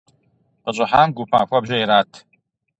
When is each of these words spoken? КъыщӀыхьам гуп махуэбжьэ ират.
КъыщӀыхьам 0.63 1.09
гуп 1.15 1.29
махуэбжьэ 1.33 1.77
ират. 1.83 2.11